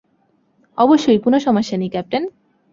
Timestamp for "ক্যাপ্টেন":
1.89-2.23